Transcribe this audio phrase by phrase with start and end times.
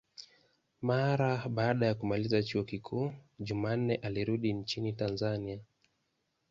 [0.81, 5.59] Mara baada ya kumaliza chuo kikuu, Jumanne alirudi nchini Tanzania.